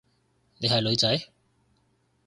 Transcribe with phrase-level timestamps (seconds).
[0.57, 1.27] 你係女仔？